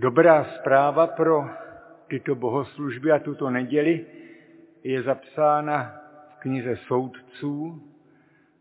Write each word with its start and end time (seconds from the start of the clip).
Dobrá 0.00 0.44
zpráva 0.44 1.06
pro 1.06 1.50
tyto 2.08 2.34
bohoslužby 2.34 3.12
a 3.12 3.18
tuto 3.18 3.50
neděli 3.50 4.06
je 4.82 5.02
zapsána 5.02 6.00
v 6.28 6.40
knize 6.40 6.76
soudců 6.76 7.82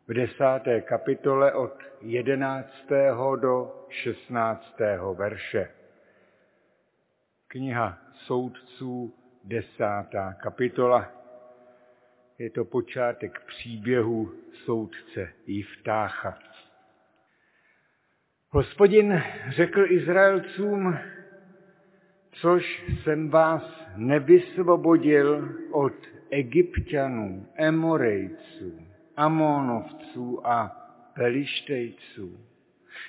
v 0.08 0.14
desáté 0.14 0.82
kapitole 0.82 1.54
od 1.54 1.74
jedenáctého 2.02 3.36
do 3.36 3.86
šestnáctého 3.90 5.16
verše. 5.16 5.72
Kniha 7.48 7.98
soudců, 8.14 9.14
desátá 9.44 10.34
kapitola. 10.34 11.12
Je 12.40 12.50
to 12.50 12.66
počátek 12.66 13.40
příběhu 13.46 14.32
soudce 14.66 15.34
Jiftácha. 15.46 16.40
Hospodin 18.50 19.24
řekl 19.50 19.92
Izraelcům, 19.92 21.00
což 22.42 22.84
jsem 23.04 23.30
vás 23.30 23.88
nevysvobodil 23.96 25.50
od 25.72 25.94
egyptianů, 26.30 27.46
emorejců, 27.56 28.80
amonovců 29.16 30.48
a 30.48 30.68
pelištejců. 31.14 32.40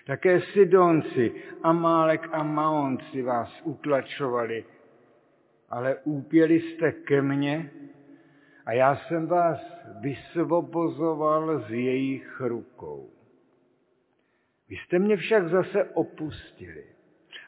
Také 0.06 0.40
Sidonci, 0.40 1.32
Amálek 1.62 2.28
a 2.32 2.42
Maonci 2.42 3.22
vás 3.22 3.60
utlačovali, 3.64 4.64
ale 5.68 5.96
úpěli 6.04 6.60
jste 6.60 6.92
ke 6.92 7.22
mně 7.22 7.70
a 8.66 8.72
já 8.72 8.96
jsem 8.96 9.26
vás 9.26 9.60
vysvobozoval 10.00 11.64
z 11.68 11.70
jejich 11.70 12.40
rukou. 12.40 13.10
Vy 14.68 14.76
jste 14.76 14.98
mě 14.98 15.16
však 15.16 15.48
zase 15.48 15.84
opustili 15.84 16.84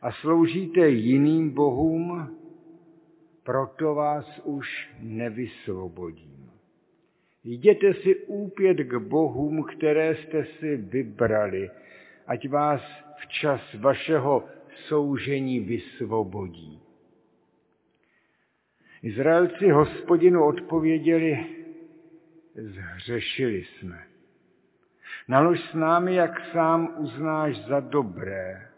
a 0.03 0.13
sloužíte 0.13 0.89
jiným 0.89 1.51
bohům, 1.51 2.37
proto 3.43 3.95
vás 3.95 4.41
už 4.45 4.91
nevysvobodím. 5.01 6.51
Jděte 7.45 7.95
si 7.95 8.17
úpět 8.17 8.75
k 8.75 8.99
bohům, 8.99 9.65
které 9.65 10.15
jste 10.15 10.45
si 10.45 10.77
vybrali, 10.77 11.71
ať 12.27 12.49
vás 12.49 12.83
v 13.17 13.29
čas 13.29 13.75
vašeho 13.75 14.45
soužení 14.89 15.61
vysvobodí. 15.61 16.81
Izraelci 19.03 19.71
hospodinu 19.71 20.45
odpověděli, 20.45 21.47
zhřešili 22.55 23.65
jsme. 23.65 24.03
Nalož 25.29 25.61
s 25.61 25.75
námi, 25.75 26.15
jak 26.15 26.41
sám 26.53 26.95
uznáš 26.99 27.67
za 27.67 27.81
dobré. 27.81 28.72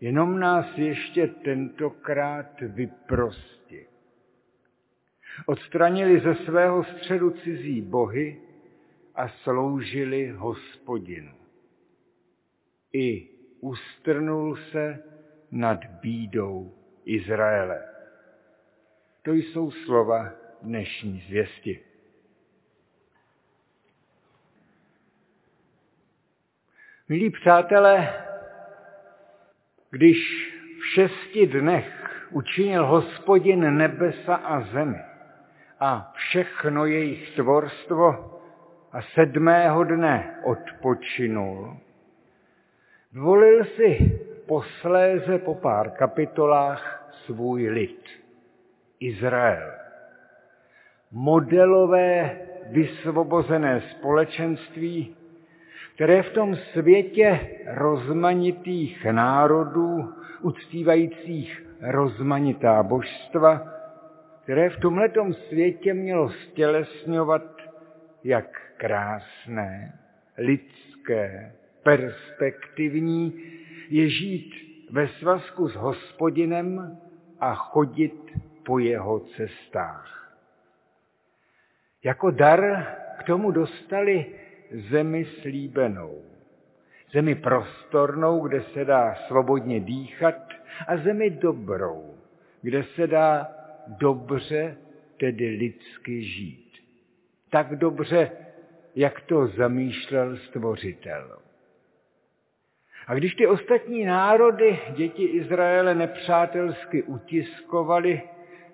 Jenom 0.00 0.40
nás 0.40 0.66
ještě 0.78 1.26
tentokrát 1.26 2.60
vyprosti. 2.60 3.86
Odstranili 5.46 6.20
ze 6.20 6.34
svého 6.34 6.84
středu 6.84 7.30
cizí 7.30 7.82
bohy 7.82 8.40
a 9.14 9.28
sloužili 9.28 10.28
hospodinu. 10.28 11.34
I 12.92 13.28
ustrnul 13.60 14.56
se 14.56 15.04
nad 15.50 15.84
bídou 15.84 16.74
Izraele. 17.04 17.84
To 19.22 19.32
jsou 19.32 19.70
slova 19.70 20.32
dnešní 20.62 21.24
zvěsti. 21.28 21.80
Milí 27.08 27.30
přátelé, 27.30 28.26
když 29.90 30.18
v 30.80 30.86
šesti 30.86 31.46
dnech 31.46 32.26
učinil 32.30 32.86
hospodin 32.86 33.76
nebesa 33.76 34.34
a 34.34 34.60
zemi 34.60 34.98
a 35.80 36.12
všechno 36.14 36.86
jejich 36.86 37.34
tvorstvo 37.36 38.08
a 38.92 39.02
sedmého 39.02 39.84
dne 39.84 40.40
odpočinul, 40.44 41.76
volil 43.12 43.64
si 43.64 44.20
posléze 44.46 45.38
po 45.38 45.54
pár 45.54 45.90
kapitolách 45.90 47.12
svůj 47.26 47.68
lid, 47.68 48.04
Izrael. 49.00 49.72
Modelové 51.10 52.38
vysvobozené 52.70 53.80
společenství, 53.80 55.16
které 56.00 56.22
v 56.22 56.32
tom 56.32 56.56
světě 56.56 57.40
rozmanitých 57.66 59.04
národů, 59.04 60.14
uctívajících 60.40 61.66
rozmanitá 61.80 62.82
božstva, 62.82 63.68
které 64.42 64.70
v 64.70 64.80
tomhletom 64.80 65.34
světě 65.34 65.94
mělo 65.94 66.30
stělesňovat, 66.30 67.42
jak 68.24 68.72
krásné, 68.76 69.98
lidské, 70.38 71.52
perspektivní 71.82 73.42
je 73.88 74.08
žít 74.08 74.54
ve 74.90 75.08
svazku 75.08 75.68
s 75.68 75.74
hospodinem 75.74 76.98
a 77.40 77.54
chodit 77.54 78.32
po 78.66 78.78
jeho 78.78 79.20
cestách. 79.20 80.32
Jako 82.04 82.30
dar 82.30 82.86
k 83.18 83.22
tomu 83.22 83.50
dostali 83.50 84.26
zemi 84.90 85.24
slíbenou. 85.24 86.22
Zemi 87.12 87.34
prostornou, 87.34 88.40
kde 88.40 88.62
se 88.62 88.84
dá 88.84 89.14
svobodně 89.14 89.80
dýchat 89.80 90.48
a 90.88 90.96
zemi 90.96 91.30
dobrou, 91.30 92.14
kde 92.62 92.82
se 92.82 93.06
dá 93.06 93.48
dobře, 93.86 94.76
tedy 95.16 95.48
lidsky 95.48 96.22
žít. 96.22 96.72
Tak 97.50 97.76
dobře, 97.76 98.30
jak 98.94 99.20
to 99.20 99.46
zamýšlel 99.46 100.36
stvořitel. 100.36 101.38
A 103.06 103.14
když 103.14 103.34
ty 103.34 103.46
ostatní 103.46 104.04
národy, 104.04 104.78
děti 104.96 105.24
Izraele, 105.24 105.94
nepřátelsky 105.94 107.02
utiskovali, 107.02 108.22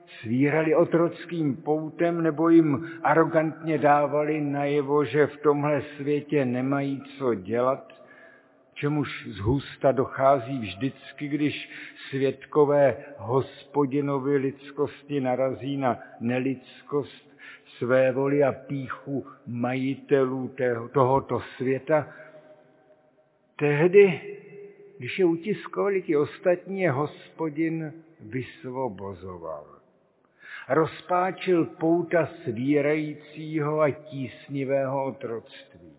svírali 0.06 0.74
otrockým 0.74 1.56
poutem 1.56 2.22
nebo 2.22 2.48
jim 2.48 2.90
arrogantně 3.02 3.78
dávali 3.78 4.40
najevo, 4.40 5.04
že 5.04 5.26
v 5.26 5.36
tomhle 5.36 5.82
světě 5.82 6.44
nemají 6.44 7.02
co 7.18 7.34
dělat, 7.34 7.92
čemuž 8.74 9.28
zhusta 9.28 9.92
dochází 9.92 10.58
vždycky, 10.58 11.28
když 11.28 11.70
světkové 12.10 12.96
hospodinovy 13.16 14.36
lidskosti 14.36 15.20
narazí 15.20 15.76
na 15.76 15.98
nelidskost 16.20 17.36
své 17.78 18.12
voli 18.12 18.44
a 18.44 18.52
píchu 18.52 19.26
majitelů 19.46 20.54
tohoto 20.92 21.40
světa, 21.56 22.08
tehdy, 23.56 24.20
když 24.98 25.18
je 25.18 25.24
utiskovali 25.24 26.02
ti 26.02 26.16
ostatní, 26.16 26.80
je 26.80 26.90
hospodin 26.90 27.92
vysvobozoval 28.20 29.75
rozpáčil 30.68 31.64
pouta 31.64 32.28
svírajícího 32.44 33.80
a 33.80 33.90
tísnivého 33.90 35.04
otroctví. 35.04 35.96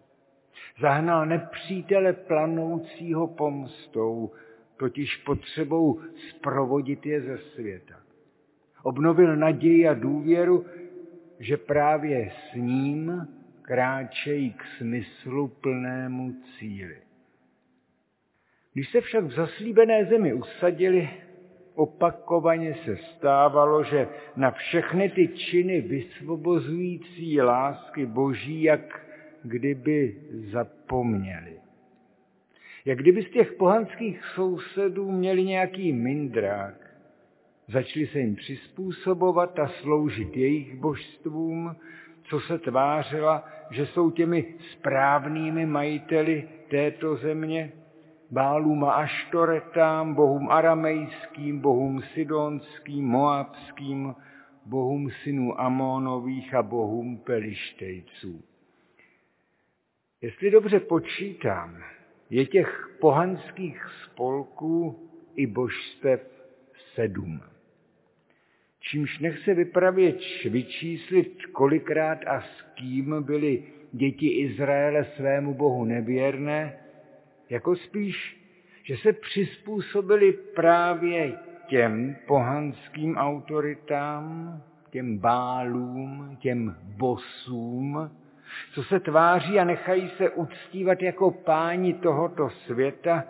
Zahnal 0.82 1.26
nepřítele 1.26 2.14
planoucího 2.14 3.28
pomstou, 3.28 4.32
totiž 4.78 5.18
potřebou 5.18 6.02
sprovodit 6.30 7.06
je 7.06 7.22
ze 7.22 7.38
světa. 7.38 7.96
Obnovil 8.84 9.36
naději 9.36 9.88
a 9.88 9.94
důvěru, 9.94 10.66
že 11.40 11.58
právě 11.58 12.32
s 12.32 12.56
ním 12.56 13.28
kráčejí 13.62 14.54
k 14.54 14.64
smyslu 14.78 15.48
plnému 15.48 16.36
cíli. 16.60 16.98
Když 18.74 18.90
se 18.92 19.02
však 19.02 19.24
v 19.24 19.32
zaslíbené 19.32 20.06
zemi 20.06 20.34
usadili, 20.34 21.10
opakovaně 21.78 22.76
se 22.86 22.98
stávalo, 22.98 23.84
že 23.84 24.08
na 24.36 24.52
všechny 24.52 25.10
ty 25.10 25.28
činy 25.28 25.82
vysvobozující 25.82 27.42
lásky 27.42 28.06
Boží, 28.06 28.64
jak 28.64 29.06
kdyby 29.44 30.16
zapomněli. 30.52 31.54
Jak 32.86 32.98
kdyby 32.98 33.24
z 33.24 33.30
těch 33.30 33.52
pohanských 33.54 34.26
sousedů 34.36 35.12
měli 35.12 35.44
nějaký 35.44 35.94
mindrák. 35.94 36.76
Začali 37.68 38.08
se 38.08 38.20
jim 38.20 38.36
přizpůsobovat 38.36 39.60
a 39.60 39.68
sloužit 39.68 40.38
jejich 40.38 40.76
božstvům, 40.76 41.76
co 42.24 42.40
se 42.40 42.60
tvářila, 42.60 43.46
že 43.72 43.86
jsou 43.86 44.12
těmi 44.12 44.56
správnými 44.72 45.66
majiteli 45.66 46.48
této 46.70 47.16
země, 47.16 47.72
Bálům 48.32 48.84
a 48.84 48.94
Aštoretám, 48.94 50.14
bohům 50.14 50.50
aramejským, 50.50 51.60
bohům 51.60 52.02
sidonským, 52.02 53.06
moabským, 53.06 54.16
bohům 54.66 55.10
synů 55.24 55.62
Amónových 55.62 56.54
a 56.54 56.64
bohům 56.64 57.18
pelištejců. 57.18 58.44
Jestli 60.22 60.52
dobře 60.52 60.80
počítám, 60.80 61.84
je 62.30 62.46
těch 62.46 62.98
pohanských 63.02 63.86
spolků 64.06 65.10
i 65.36 65.48
božstev 65.48 66.22
sedm. 66.94 67.42
Čímž 68.80 69.20
nechce 69.20 69.54
vypravěč 69.54 70.46
vyčíslit, 70.46 71.46
kolikrát 71.46 72.20
a 72.28 72.42
s 72.42 72.62
kým 72.76 73.24
byly 73.24 73.64
děti 73.92 74.30
Izraele 74.30 75.06
svému 75.16 75.54
bohu 75.54 75.86
nevěrné, 75.86 76.80
jako 77.50 77.76
spíš, 77.76 78.38
že 78.84 78.98
se 78.98 79.14
přizpůsobili 79.14 80.34
právě 80.34 81.34
těm 81.68 82.16
pohanským 82.28 83.18
autoritám, 83.18 84.62
těm 84.90 85.18
bálům, 85.18 86.38
těm 86.40 86.76
bosům, 86.84 88.12
co 88.74 88.84
se 88.84 89.00
tváří 89.00 89.60
a 89.60 89.64
nechají 89.64 90.10
se 90.18 90.30
uctívat 90.30 91.02
jako 91.02 91.32
páni 91.32 91.94
tohoto 91.94 92.50
světa, 92.50 93.24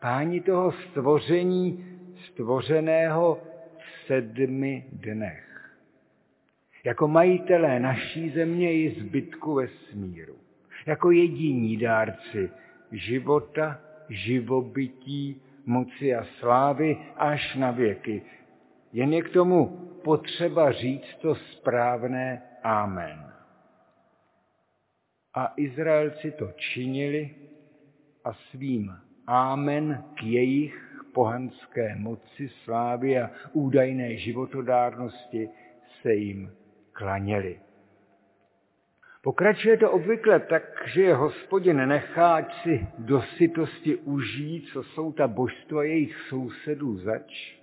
páni 0.00 0.40
toho 0.40 0.72
stvoření, 0.72 1.84
stvořeného 2.26 3.38
v 3.78 4.06
sedmi 4.06 4.84
dnech. 4.92 5.46
Jako 6.84 7.08
majitelé 7.08 7.80
naší 7.80 8.30
země 8.30 8.74
i 8.74 9.00
zbytku 9.00 9.54
vesmíru. 9.54 10.36
Jako 10.86 11.10
jediní 11.10 11.76
dárci 11.76 12.50
života, 12.92 13.80
živobytí, 14.08 15.42
moci 15.66 16.14
a 16.14 16.24
slávy 16.38 16.98
až 17.16 17.56
na 17.56 17.70
věky. 17.70 18.22
Jen 18.92 19.12
je 19.12 19.22
k 19.22 19.28
tomu 19.28 19.66
potřeba 20.04 20.72
říct 20.72 21.16
to 21.20 21.34
správné 21.34 22.42
Amen. 22.62 23.32
A 25.34 25.52
Izraelci 25.56 26.30
to 26.30 26.52
činili 26.56 27.34
a 28.24 28.32
svým 28.32 28.92
Amen 29.26 30.04
k 30.14 30.22
jejich 30.22 30.90
pohanské 31.14 31.96
moci, 31.96 32.48
slávy 32.64 33.18
a 33.18 33.30
údajné 33.52 34.16
životodárnosti 34.16 35.48
se 36.02 36.14
jim 36.14 36.50
klaněli. 36.92 37.69
Pokračuje 39.22 39.76
to 39.76 39.90
obvykle 39.90 40.40
tak, 40.40 40.62
že 40.86 41.02
je 41.02 41.14
hospodin 41.14 41.88
nechá, 41.88 42.34
ať 42.34 42.62
si 42.62 42.86
do 42.98 43.22
sytosti 43.22 43.96
užijí, 43.96 44.60
co 44.72 44.82
jsou 44.82 45.12
ta 45.12 45.28
božstva 45.28 45.84
jejich 45.84 46.16
sousedů 46.28 46.96
zač. 46.96 47.56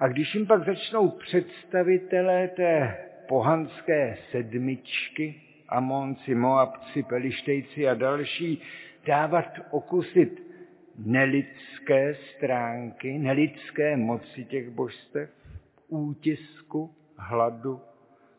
A 0.00 0.08
když 0.08 0.34
jim 0.34 0.46
pak 0.46 0.64
začnou 0.64 1.08
představitelé 1.08 2.48
té 2.48 2.96
pohanské 3.28 4.18
sedmičky, 4.30 5.42
Amonci, 5.68 6.34
Moabci, 6.34 7.02
Pelištejci 7.02 7.88
a 7.88 7.94
další, 7.94 8.62
dávat 9.06 9.48
okusit 9.70 10.42
nelidské 10.98 12.14
stránky, 12.14 13.18
nelidské 13.18 13.96
moci 13.96 14.44
těch 14.44 14.70
božstev, 14.70 15.30
útisku, 15.88 16.94
hladu, 17.16 17.80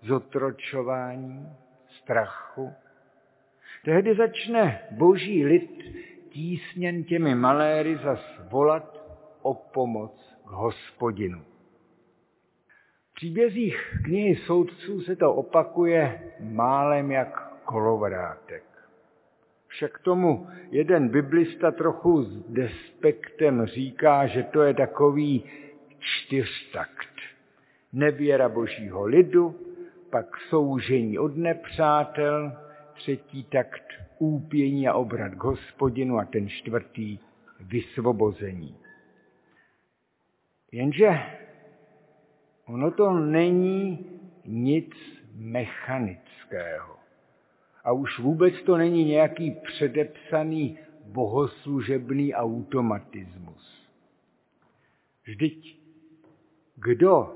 zotročování, 0.02 1.48
strachu. 2.10 2.74
Tehdy 3.86 4.16
začne 4.16 4.82
boží 4.92 5.46
lid 5.46 5.84
tísněn 6.30 7.04
těmi 7.04 7.36
maléry 7.36 7.98
zas 8.04 8.20
volat 8.52 9.02
o 9.42 9.54
pomoc 9.54 10.36
k 10.46 10.50
hospodinu. 10.50 11.42
V 13.12 13.14
příbězích 13.16 13.94
knihy 14.06 14.36
soudců 14.36 15.02
se 15.02 15.16
to 15.16 15.34
opakuje 15.34 16.22
málem 16.40 17.12
jak 17.12 17.64
kolovrátek. 17.64 18.64
Však 19.68 20.00
tomu 20.00 20.48
jeden 20.72 21.10
biblista 21.10 21.72
trochu 21.72 22.24
s 22.24 22.52
despektem 22.52 23.66
říká, 23.66 24.28
že 24.28 24.44
to 24.44 24.62
je 24.62 24.74
takový 24.74 25.44
čtyřtakt. 26.00 27.14
Nevěra 27.94 28.50
božího 28.50 29.06
lidu, 29.06 29.69
pak 30.12 30.38
soužení 30.50 31.20
od 31.20 31.38
nepřátel, 31.38 32.52
třetí 32.94 33.44
takt 33.44 33.84
úpění 34.18 34.88
a 34.88 34.94
obrat 34.94 35.36
k 35.36 35.44
hospodinu 35.44 36.18
a 36.18 36.26
ten 36.26 36.50
čtvrtý 36.50 37.20
vysvobození. 37.60 38.76
Jenže 40.72 41.10
ono 42.66 42.92
to 42.92 43.14
není 43.14 44.06
nic 44.46 44.96
mechanického. 45.36 46.96
A 47.84 47.92
už 47.92 48.20
vůbec 48.20 48.54
to 48.66 48.78
není 48.78 49.06
nějaký 49.06 49.52
předepsaný 49.52 50.80
bohoslužebný 51.06 52.34
automatismus. 52.34 53.90
Vždyť 55.24 55.80
kdo 56.76 57.34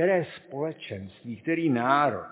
které 0.00 0.24
společenství, 0.24 1.36
který 1.36 1.70
národ 1.70 2.26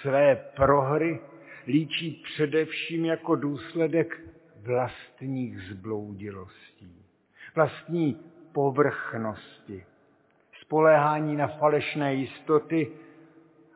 své 0.00 0.36
prohry 0.56 1.20
líčí 1.66 2.22
především 2.24 3.04
jako 3.04 3.36
důsledek 3.36 4.20
vlastních 4.60 5.60
zbloudilostí, 5.60 7.04
vlastní 7.54 8.20
povrchnosti, 8.52 9.84
spoléhání 10.60 11.36
na 11.36 11.46
falešné 11.46 12.14
jistoty 12.14 12.88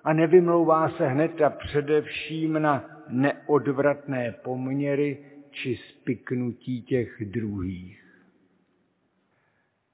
a 0.04 0.12
nevymlouvá 0.12 0.88
se 0.88 1.08
hned 1.08 1.42
a 1.42 1.50
především 1.50 2.62
na 2.62 2.84
neodvratné 3.08 4.32
poměry 4.32 5.18
či 5.50 5.76
spiknutí 5.76 6.82
těch 6.82 7.22
druhých. 7.24 8.04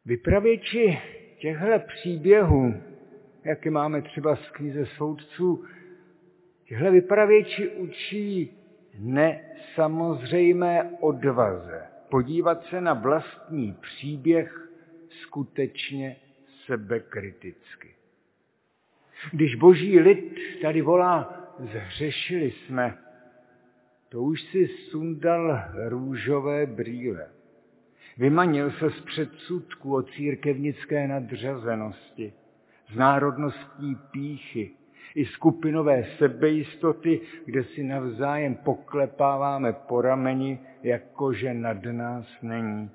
Vypravěči 0.05 0.99
těchto 1.39 1.79
příběhů 1.87 2.94
jaké 3.45 3.71
máme 3.71 4.03
třeba 4.03 4.37
z 4.37 4.51
knize 4.51 4.87
soudců, 4.87 5.65
těhle 6.65 6.91
vypravěči 6.91 7.69
učí 7.69 8.59
nesamozřejmé 8.99 10.91
odvaze 11.01 11.95
podívat 12.09 12.65
se 12.65 12.81
na 12.81 12.95
vlastní 12.95 13.73
příběh 13.81 14.71
skutečně 15.23 16.17
sebekriticky. 16.67 17.95
Když 19.33 19.55
boží 19.55 20.01
lid 20.01 20.39
tady 20.63 20.83
volá, 20.83 21.45
zhřešili 21.59 22.51
jsme, 22.51 22.99
to 24.09 24.23
už 24.23 24.43
si 24.43 24.69
sundal 24.69 25.65
růžové 25.89 26.67
brýle. 26.67 27.29
Vymanil 28.19 28.71
se 28.71 28.91
z 28.91 29.01
předsudku 29.01 29.95
o 29.95 30.03
církevnické 30.03 31.09
nadřazenosti 31.09 32.33
z 32.93 32.97
národnostní 32.97 33.97
píchy 34.11 34.71
i 35.15 35.27
skupinové 35.27 36.05
sebejistoty, 36.19 37.21
kde 37.45 37.65
si 37.65 37.83
navzájem 37.83 38.55
poklepáváme 38.55 39.73
po 39.73 40.03
rameni, 40.03 40.59
jakože 40.83 41.55
nad 41.55 41.83
nás 41.83 42.27
není. 42.43 42.91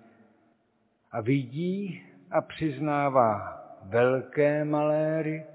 A 1.12 1.22
vidí 1.22 2.02
a 2.32 2.42
přiznává 2.42 3.60
velké 3.84 4.66
maléry 4.66 5.46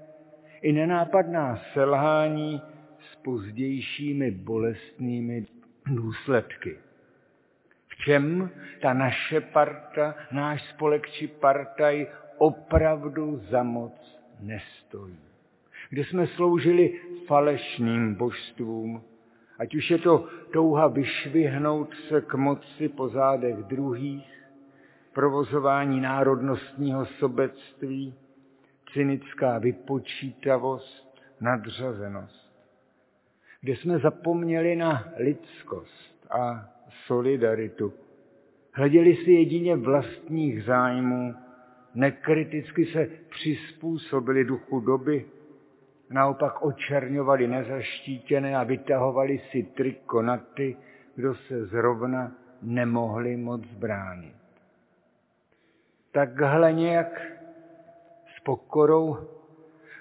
i 0.61 0.71
nenápadná 0.71 1.59
selhání 1.73 2.61
s 2.99 3.15
pozdějšími 3.15 4.31
bolestnými 4.31 5.45
důsledky. 5.85 6.77
V 7.87 7.95
čem 7.95 8.49
ta 8.81 8.93
naše 8.93 9.41
parta, 9.41 10.15
náš 10.31 10.69
spolek 10.69 11.09
či 11.09 11.27
partaj 11.27 12.07
opravdu 12.37 13.41
za 13.49 13.63
moc 13.63 14.24
nestojí. 14.39 15.19
Kde 15.89 16.03
jsme 16.05 16.27
sloužili 16.27 17.01
falešným 17.27 18.15
božstvům, 18.15 19.03
ať 19.59 19.75
už 19.75 19.91
je 19.91 19.97
to 19.97 20.27
touha 20.53 20.87
vyšvihnout 20.87 21.93
se 22.09 22.21
k 22.21 22.33
moci 22.33 22.89
po 22.89 23.09
zádech 23.09 23.55
druhých, 23.55 24.45
provozování 25.13 26.01
národnostního 26.01 27.05
sobectví, 27.05 28.13
cynická 28.93 29.57
vypočítavost, 29.59 31.21
nadřazenost. 31.41 32.55
Kde 33.61 33.75
jsme 33.75 33.99
zapomněli 33.99 34.75
na 34.75 35.07
lidskost 35.17 36.27
a 36.31 36.69
solidaritu. 37.05 37.93
Hleděli 38.73 39.15
si 39.15 39.31
jedině 39.31 39.75
vlastních 39.75 40.63
zájmů 40.63 41.35
nekriticky 41.95 42.85
se 42.85 43.07
přizpůsobili 43.29 44.43
duchu 44.43 44.79
doby, 44.79 45.25
naopak 46.09 46.61
očerňovali 46.61 47.47
nezaštítěné 47.47 48.57
a 48.57 48.63
vytahovali 48.63 49.41
si 49.51 49.63
triko 49.63 50.21
na 50.21 50.37
ty, 50.37 50.77
kdo 51.15 51.35
se 51.35 51.65
zrovna 51.65 52.31
nemohli 52.61 53.37
moc 53.37 53.61
bránit. 53.65 54.35
Takhle 56.11 56.73
nějak 56.73 57.21
s 58.37 58.39
pokorou 58.43 59.17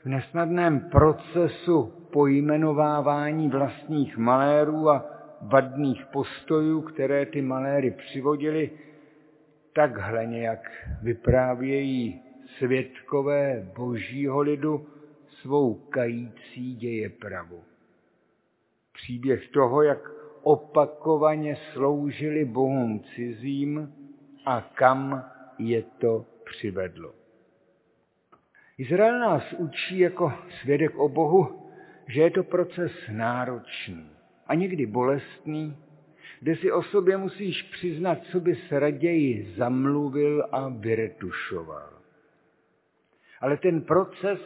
v 0.02 0.06
nesnadném 0.06 0.80
procesu 0.80 1.92
pojmenovávání 2.12 3.48
vlastních 3.48 4.16
malérů 4.16 4.90
a 4.90 5.04
vadných 5.42 6.06
postojů, 6.06 6.80
které 6.80 7.26
ty 7.26 7.42
maléry 7.42 7.90
přivodili, 7.90 8.70
takhle 9.74 10.26
nějak 10.26 10.70
vyprávějí 11.02 12.22
světkové 12.58 13.68
božího 13.76 14.40
lidu 14.40 14.86
svou 15.40 15.74
kající 15.74 16.76
děje 16.76 17.08
pravu. 17.10 17.64
Příběh 18.92 19.48
toho, 19.48 19.82
jak 19.82 20.10
opakovaně 20.42 21.56
sloužili 21.72 22.44
bohům 22.44 23.00
cizím 23.14 23.94
a 24.46 24.70
kam 24.74 25.24
je 25.58 25.82
to 25.82 26.26
přivedlo. 26.44 27.12
Izrael 28.78 29.18
nás 29.20 29.52
učí 29.52 29.98
jako 29.98 30.32
svědek 30.60 30.98
o 30.98 31.08
Bohu, 31.08 31.70
že 32.08 32.20
je 32.20 32.30
to 32.30 32.42
proces 32.42 32.92
náročný 33.10 34.10
a 34.46 34.54
někdy 34.54 34.86
bolestný, 34.86 35.76
kde 36.44 36.56
si 36.56 36.72
o 36.72 36.82
sobě 36.82 37.16
musíš 37.16 37.62
přiznat, 37.62 38.18
co 38.32 38.40
bys 38.40 38.72
raději 38.72 39.54
zamluvil 39.56 40.48
a 40.52 40.68
vyretušoval. 40.68 41.90
Ale 43.40 43.56
ten 43.56 43.80
proces 43.80 44.40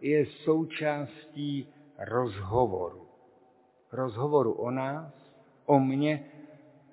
je 0.00 0.26
součástí 0.26 1.74
rozhovoru. 1.98 3.06
Rozhovoru 3.92 4.52
o 4.52 4.70
nás, 4.70 5.14
o 5.66 5.80
mně, 5.80 6.24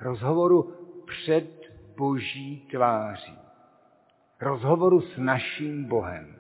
rozhovoru 0.02 0.74
před 1.08 1.72
boží 1.98 2.68
tváří. 2.72 3.38
Rozhovoru 4.42 5.02
s 5.02 5.18
naším 5.18 5.86
Bohem. 5.86 6.36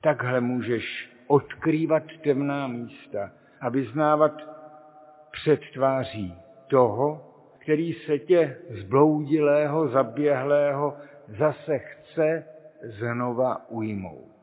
Takhle 0.00 0.40
můžeš 0.40 1.10
odkrývat 1.26 2.02
temná 2.24 2.66
místa 2.68 3.30
a 3.60 3.68
vyznávat 3.68 4.34
před 5.30 5.60
tváří 5.72 6.43
toho, 6.74 7.34
který 7.58 7.92
se 7.92 8.18
tě 8.18 8.56
zbloudilého, 8.70 9.88
zaběhlého 9.88 10.96
zase 11.38 11.78
chce 11.78 12.44
znova 12.82 13.70
ujmout. 13.70 14.34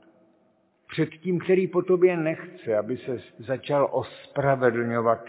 Před 0.87 1.09
tím, 1.09 1.39
který 1.39 1.67
po 1.67 1.81
tobě 1.81 2.17
nechce, 2.17 2.77
aby 2.77 2.97
se 2.97 3.19
začal 3.39 3.89
ospravedlňovat, 3.91 5.25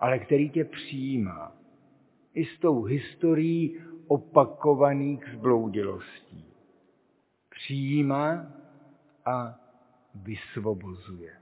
ale 0.00 0.18
který 0.18 0.50
tě 0.50 0.64
přijímá. 0.64 1.52
I 2.34 2.44
s 2.44 2.58
tou 2.58 2.82
historií 2.82 3.80
opakovaných 4.08 5.24
zbloudilostí. 5.34 6.44
Přijímá 7.50 8.46
a 9.24 9.54
vysvobozuje. 10.14 11.32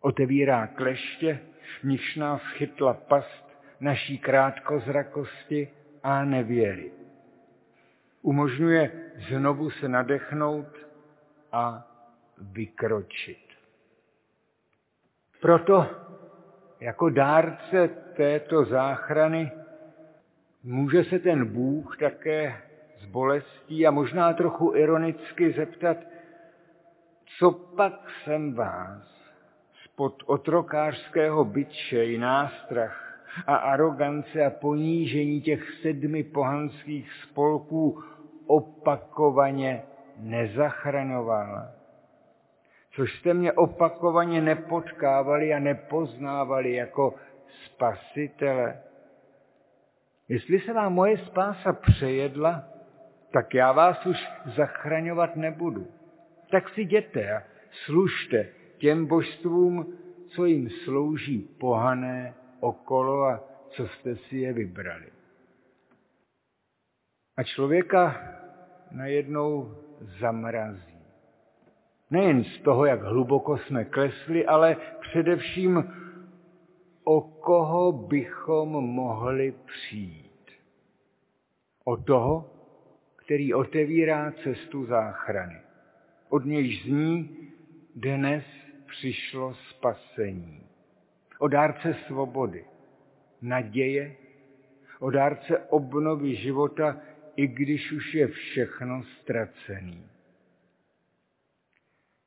Otevírá 0.00 0.66
kleště, 0.66 1.40
v 1.80 1.84
nichž 1.84 2.16
nás 2.16 2.42
chytla 2.42 2.94
past 2.94 3.43
naší 3.84 4.18
krátkozrakosti 4.18 5.68
a 6.02 6.24
nevěry. 6.24 6.92
Umožňuje 8.22 8.90
znovu 9.28 9.70
se 9.70 9.88
nadechnout 9.88 10.66
a 11.52 11.86
vykročit. 12.38 13.44
Proto 15.40 15.86
jako 16.80 17.10
dárce 17.10 17.88
této 18.16 18.64
záchrany 18.64 19.52
může 20.62 21.04
se 21.04 21.18
ten 21.18 21.46
Bůh 21.46 21.96
také 21.96 22.62
s 23.00 23.04
bolestí 23.04 23.86
a 23.86 23.90
možná 23.90 24.32
trochu 24.32 24.74
ironicky 24.76 25.52
zeptat, 25.52 25.96
co 27.38 27.50
pak 27.52 28.10
jsem 28.10 28.54
vás 28.54 29.02
spod 29.84 30.22
otrokářského 30.26 31.44
byče 31.44 32.04
i 32.04 32.18
nástrach 32.18 33.03
a 33.46 33.56
arogance 33.56 34.44
a 34.44 34.50
ponížení 34.50 35.40
těch 35.40 35.70
sedmi 35.82 36.22
pohanských 36.22 37.12
spolků 37.22 38.02
opakovaně 38.46 39.82
nezachraňoval. 40.18 41.68
Což 42.94 43.18
jste 43.18 43.34
mě 43.34 43.52
opakovaně 43.52 44.40
nepotkávali 44.40 45.54
a 45.54 45.58
nepoznávali 45.58 46.72
jako 46.72 47.14
spasitele. 47.64 48.80
Jestli 50.28 50.60
se 50.60 50.72
vám 50.72 50.92
moje 50.92 51.18
spása 51.18 51.72
přejedla, 51.72 52.64
tak 53.32 53.54
já 53.54 53.72
vás 53.72 54.06
už 54.06 54.16
zachraňovat 54.56 55.36
nebudu. 55.36 55.86
Tak 56.50 56.68
si 56.68 56.80
jděte 56.80 57.36
a 57.36 57.42
služte 57.84 58.46
těm 58.78 59.06
božstvům, 59.06 59.98
co 60.28 60.44
jim 60.44 60.70
slouží 60.70 61.38
pohané 61.60 62.34
okolo 62.64 63.24
a 63.24 63.40
co 63.68 63.88
jste 63.88 64.16
si 64.16 64.36
je 64.36 64.52
vybrali. 64.52 65.06
A 67.36 67.42
člověka 67.42 68.32
najednou 68.90 69.74
zamrazí. 70.20 70.94
Nejen 72.10 72.44
z 72.44 72.62
toho, 72.62 72.86
jak 72.86 73.02
hluboko 73.02 73.58
jsme 73.58 73.84
klesli, 73.84 74.46
ale 74.46 74.76
především 75.00 75.84
o 77.04 77.20
koho 77.20 77.92
bychom 77.92 78.68
mohli 78.68 79.54
přijít. 79.66 80.50
O 81.84 81.96
toho, 81.96 82.50
který 83.16 83.54
otevírá 83.54 84.32
cestu 84.42 84.86
záchrany. 84.86 85.60
Od 86.28 86.44
nějž 86.44 86.84
zní 86.84 87.36
dnes 87.94 88.44
přišlo 88.86 89.54
spasení. 89.54 90.73
O 91.38 91.48
dárce 91.48 91.94
svobody, 92.06 92.64
naděje, 93.42 94.16
o 94.98 95.10
dárce 95.10 95.58
obnovy 95.58 96.34
života, 96.36 97.00
i 97.36 97.46
když 97.46 97.92
už 97.92 98.14
je 98.14 98.26
všechno 98.26 99.02
ztracený. 99.02 100.06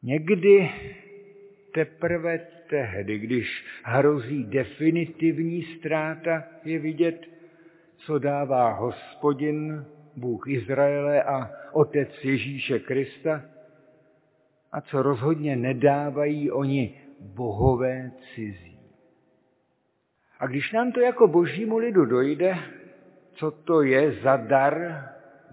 Někdy 0.04 0.70
teprve 1.74 2.40
tehdy, 2.70 3.20
když 3.20 3.66
hrozí 3.84 4.44
definitivní 4.44 5.64
ztráta, 5.64 6.44
je 6.64 6.80
vidět, 6.80 7.26
co 7.98 8.20
dává 8.20 8.74
hospodin, 8.74 9.86
Bůh 10.16 10.48
Izraele 10.48 11.24
a 11.24 11.52
Otec 11.72 12.10
Ježíše 12.24 12.80
Krista 12.80 13.46
a 14.72 14.82
co 14.82 15.02
rozhodně 15.02 15.56
nedávají 15.56 16.52
oni 16.52 17.02
bohové 17.20 18.12
cizí. 18.36 18.77
A 20.40 20.48
když 20.48 20.72
nám 20.72 20.92
to 20.92 21.00
jako 21.00 21.28
božímu 21.28 21.78
lidu 21.78 22.06
dojde, 22.06 22.58
co 23.34 23.52
to 23.52 23.82
je 23.82 24.12
za 24.12 24.38
dar 24.38 25.06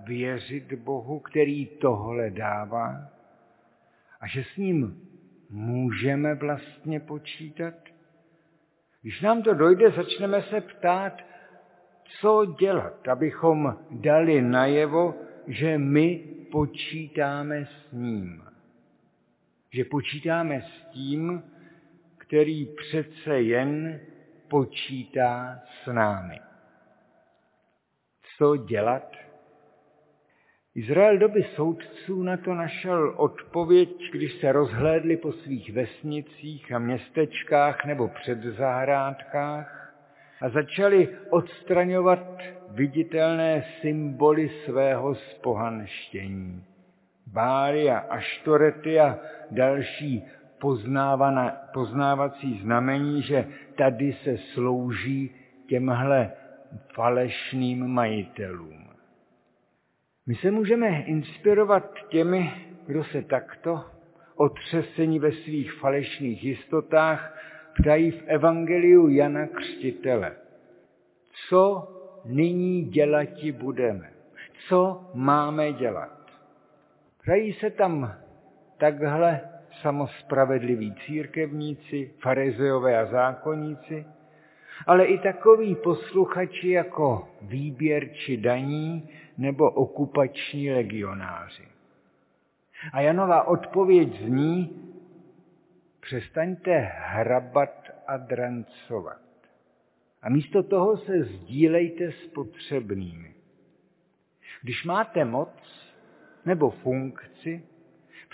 věřit 0.05 0.73
Bohu, 0.73 1.21
který 1.21 1.67
tohle 1.67 2.31
dává, 2.31 3.11
a 4.21 4.27
že 4.27 4.45
s 4.45 4.57
ním 4.57 5.01
můžeme 5.51 6.35
vlastně 6.35 7.01
počítat? 7.01 7.75
Když 9.03 9.21
nám 9.21 9.43
to 9.43 9.55
dojde, 9.55 9.91
začneme 9.91 10.43
se 10.43 10.61
ptát, 10.61 11.23
co 12.21 12.45
dělat, 12.61 13.09
abychom 13.09 13.79
dali 13.91 14.43
najevo, 14.43 15.15
že 15.47 15.79
my 15.79 16.17
počítáme 16.53 17.67
s 17.67 17.93
ním. 17.93 18.43
Že 19.71 19.85
počítáme 19.85 20.63
s 20.63 20.93
tím, 20.93 21.43
který 22.19 22.67
přece 22.67 23.41
jen 23.41 24.01
počítá 24.49 25.63
s 25.67 25.93
námi. 25.93 26.41
Co 28.39 28.57
dělat? 28.57 29.13
Izrael 30.75 31.19
doby 31.19 31.43
soudců 31.43 32.23
na 32.23 32.37
to 32.37 32.55
našel 32.55 33.15
odpověď, 33.17 33.89
když 34.13 34.41
se 34.41 34.53
rozhlédli 34.53 35.17
po 35.17 35.33
svých 35.33 35.73
vesnicích 35.73 36.73
a 36.73 36.79
městečkách 36.79 37.85
nebo 37.85 38.09
předzahrádkách 38.09 39.95
a 40.41 40.49
začali 40.49 41.09
odstraňovat 41.31 42.43
viditelné 42.71 43.65
symboly 43.81 44.49
svého 44.65 45.15
spohanštění. 45.15 46.65
Báry 47.27 47.91
a 47.91 47.99
aštorety 47.99 49.01
a 49.01 49.19
další 49.51 50.25
poznávací 51.73 52.59
znamení, 52.63 53.23
že 53.23 53.49
tady 53.77 54.13
se 54.13 54.39
slouží 54.39 55.35
těmhle 55.69 56.33
falešným 56.95 57.87
majitelům. 57.87 58.85
My 60.27 60.35
se 60.35 60.51
můžeme 60.51 61.03
inspirovat 61.03 61.95
těmi, 62.09 62.53
kdo 62.87 63.05
se 63.05 63.23
takto 63.23 63.85
otřesení 64.37 65.19
ve 65.19 65.33
svých 65.33 65.73
falešných 65.73 66.45
jistotách 66.45 67.39
ptají 67.81 68.11
v 68.11 68.23
Evangeliu 68.27 69.09
Jana 69.09 69.47
Křtitele. 69.47 70.33
Co 71.49 71.89
nyní 72.25 72.85
dělati 72.85 73.53
budeme? 73.53 74.11
Co 74.69 75.11
máme 75.15 75.73
dělat? 75.73 76.31
Ptají 77.23 77.53
se 77.53 77.71
tam 77.71 78.15
takhle 78.79 79.41
samospravedliví 79.83 80.95
církevníci, 81.07 82.15
farizeové 82.23 82.99
a 82.99 83.07
zákonníci, 83.07 84.07
ale 84.87 85.05
i 85.05 85.19
takoví 85.19 85.75
posluchači 85.75 86.69
jako 86.69 87.29
výběrči 87.43 88.37
daní 88.37 89.09
nebo 89.39 89.71
okupační 89.71 90.71
legionáři. 90.71 91.69
A 92.93 93.01
Janova 93.01 93.43
odpověď 93.43 94.23
zní, 94.23 94.81
přestaňte 96.01 96.91
hrabat 96.95 97.91
a 98.07 98.17
drancovat. 98.17 99.21
A 100.23 100.29
místo 100.29 100.63
toho 100.63 100.97
se 100.97 101.25
sdílejte 101.25 102.13
s 102.13 102.27
potřebnými. 102.27 103.35
Když 104.63 104.85
máte 104.85 105.25
moc 105.25 105.51
nebo 106.45 106.71
funkci, 106.71 107.63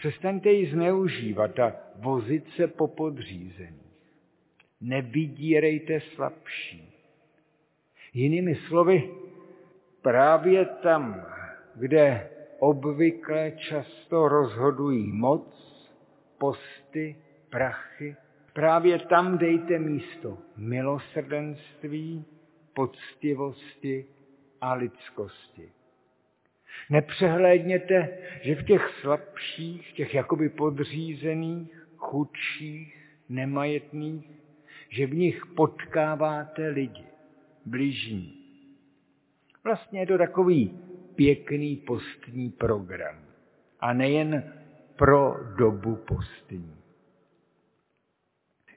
přestaňte 0.01 0.51
ji 0.51 0.73
zneužívat 0.73 1.59
a 1.59 1.73
vozit 1.97 2.45
se 2.57 2.67
po 2.67 2.89
podřízených. 2.89 3.81
Nevydírejte 4.81 6.01
slabší. 6.01 6.93
Jinými 8.15 8.55
slovy, 8.55 9.11
právě 10.03 10.65
tam, 10.65 11.27
kde 11.75 12.31
obvykle 12.59 13.53
často 13.57 14.29
rozhodují 14.29 15.13
moc, 15.13 15.47
posty, 16.39 17.17
prachy, 17.51 18.17
právě 18.53 18.99
tam 18.99 19.39
dejte 19.39 19.79
místo 19.79 20.39
milosrdenství, 20.57 22.25
poctivosti 22.75 24.07
a 24.61 24.75
lidskosti. 24.75 25.73
Nepřehlédněte, 26.91 28.19
že 28.43 28.55
v 28.55 28.65
těch 28.65 28.89
slabších, 29.01 29.93
těch 29.93 30.15
jakoby 30.15 30.49
podřízených, 30.49 31.87
chudších, 31.97 32.97
nemajetných, 33.29 34.31
že 34.89 35.07
v 35.07 35.15
nich 35.15 35.47
potkáváte 35.57 36.69
lidi, 36.69 37.05
bližní. 37.67 38.35
Vlastně 39.65 40.01
je 40.01 40.07
to 40.07 40.19
takový 40.19 40.79
pěkný 41.15 41.77
postní 41.77 42.51
program. 42.51 43.17
A 43.81 43.93
nejen 43.93 44.53
pro 44.97 45.37
dobu 45.57 45.97
postní. 45.97 46.75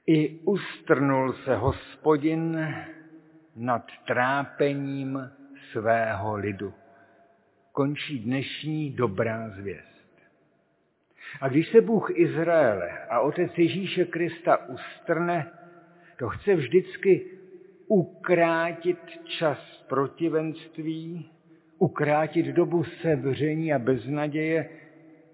I 0.06 0.38
ustrnul 0.38 1.32
se 1.32 1.56
hospodin 1.56 2.74
nad 3.56 3.86
trápením 4.06 5.30
svého 5.72 6.36
lidu. 6.36 6.74
Končí 7.74 8.18
dnešní 8.18 8.90
dobrá 8.90 9.50
zvěst. 9.50 10.22
A 11.40 11.48
když 11.48 11.68
se 11.68 11.80
Bůh 11.80 12.10
Izraele 12.14 13.06
a 13.08 13.20
Otec 13.20 13.58
Ježíše 13.58 14.04
Krista 14.04 14.68
ustrne, 14.68 15.50
to 16.18 16.28
chce 16.28 16.54
vždycky 16.54 17.26
ukrátit 17.86 18.98
čas 19.24 19.84
protivenství, 19.88 21.30
ukrátit 21.78 22.46
dobu 22.46 22.84
sevření 22.84 23.72
a 23.72 23.78
beznaděje, 23.78 24.68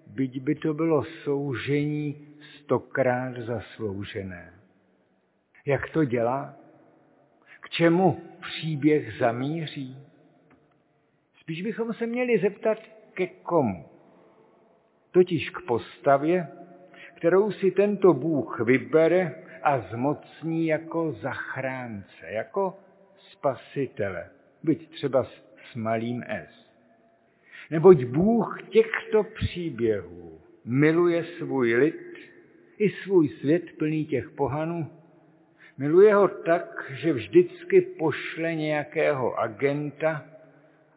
byť 0.07 0.41
by 0.41 0.55
to 0.55 0.73
bylo 0.73 1.03
soužení 1.03 2.27
stokrát 2.57 3.37
zasloužené. 3.37 4.53
Jak 5.65 5.89
to 5.89 6.05
dělá? 6.05 6.55
K 7.59 7.69
čemu 7.69 8.21
příběh 8.41 9.17
zamíří? 9.19 10.10
Spíš 11.51 11.61
bychom 11.61 11.93
se 11.93 12.07
měli 12.07 12.39
zeptat, 12.39 12.77
ke 13.13 13.27
komu. 13.27 13.85
Totiž 15.11 15.49
k 15.49 15.61
postavě, 15.61 16.47
kterou 17.15 17.51
si 17.51 17.71
tento 17.71 18.13
Bůh 18.13 18.59
vybere 18.59 19.43
a 19.63 19.79
zmocní 19.79 20.67
jako 20.67 21.11
zachránce, 21.11 22.27
jako 22.29 22.77
spasitele, 23.31 24.29
byť 24.63 24.89
třeba 24.89 25.23
s 25.71 25.75
malým 25.75 26.23
S. 26.27 26.71
Neboť 27.71 28.03
Bůh 28.05 28.63
těchto 28.69 29.23
příběhů 29.23 30.41
miluje 30.65 31.23
svůj 31.23 31.75
lid 31.75 32.17
i 32.77 32.89
svůj 32.89 33.29
svět 33.29 33.63
plný 33.77 34.05
těch 34.05 34.29
pohanů. 34.29 34.91
Miluje 35.77 36.15
ho 36.15 36.27
tak, 36.27 36.91
že 36.91 37.13
vždycky 37.13 37.81
pošle 37.81 38.55
nějakého 38.55 39.39
agenta, 39.39 40.30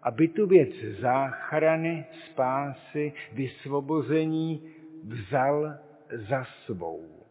aby 0.04 0.28
tu 0.28 0.46
věc 0.46 0.70
záchrany, 1.00 2.06
spásy, 2.30 3.12
vysvobození 3.32 4.74
vzal 5.04 5.74
za 6.28 6.44
svou, 6.44 7.26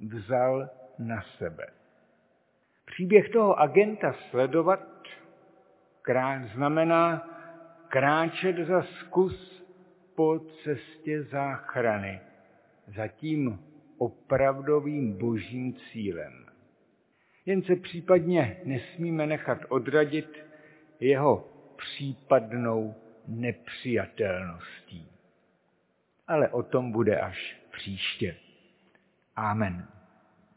vzal 0.00 0.68
na 0.98 1.22
sebe. 1.38 1.66
Příběh 2.86 3.28
toho 3.28 3.60
agenta 3.60 4.12
sledovat 4.30 4.80
znamená 6.54 7.28
kráčet 7.88 8.56
za 8.56 8.82
zkus 8.82 9.64
po 10.14 10.38
cestě 10.38 11.22
záchrany, 11.22 12.20
za 12.96 13.08
tím 13.08 13.60
opravdovým 13.98 15.18
božím 15.18 15.74
cílem. 15.74 16.46
Jen 17.46 17.62
se 17.62 17.76
případně 17.76 18.56
nesmíme 18.64 19.26
nechat 19.26 19.58
odradit 19.68 20.44
jeho 21.00 21.53
případnou 21.84 22.94
nepřijatelností. 23.28 25.08
Ale 26.26 26.48
o 26.48 26.62
tom 26.62 26.92
bude 26.92 27.20
až 27.20 27.56
příště. 27.70 28.36
Amen. 29.36 29.93